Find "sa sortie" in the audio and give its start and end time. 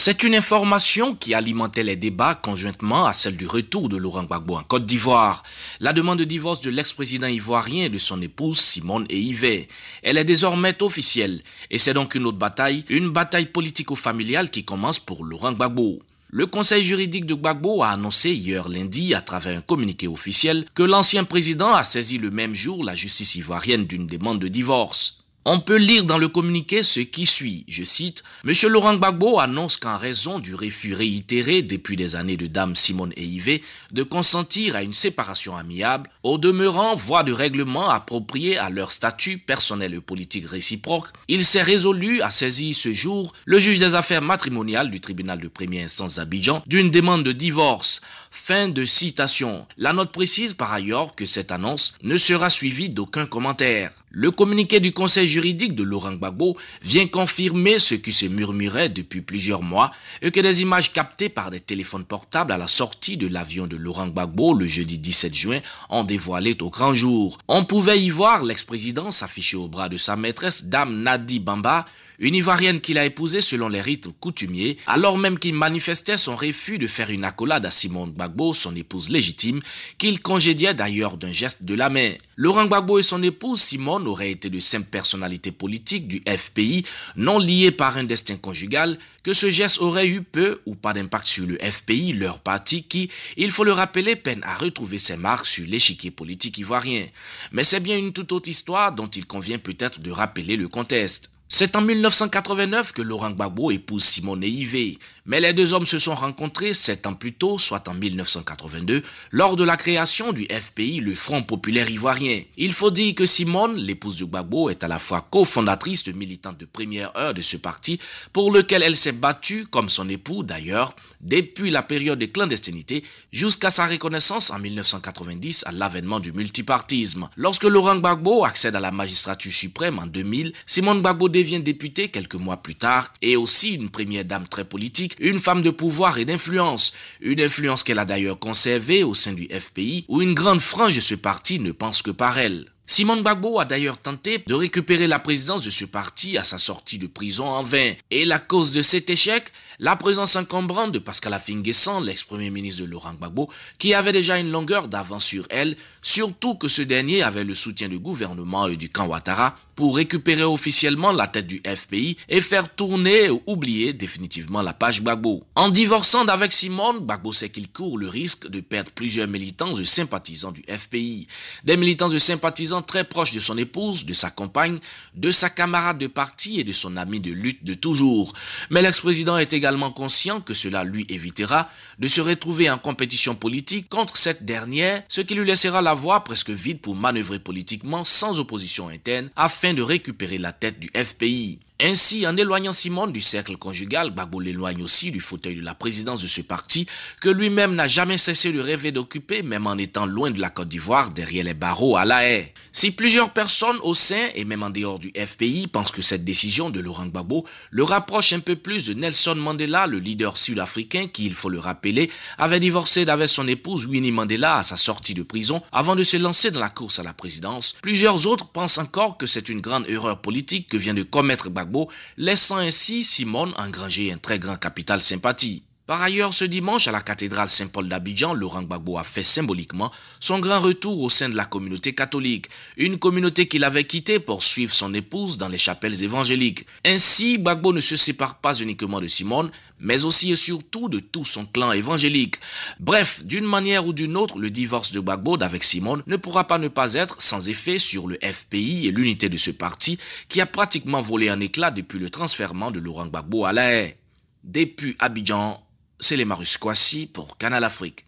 146.42-146.96, 214.64-215.14